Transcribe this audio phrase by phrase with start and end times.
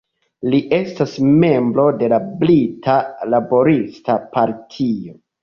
[0.51, 1.11] Li estas
[1.43, 2.97] membro de la Brita
[3.35, 5.17] Laborista Partio.